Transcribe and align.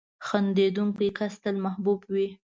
•خندېدونکی 0.27 1.07
کس 1.17 1.33
تل 1.43 1.55
محبوب 1.65 1.99
وي. 2.13 2.27